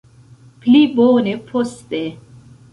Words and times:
Pli 0.61 0.81
bone 0.95 1.37
poste 1.53 2.01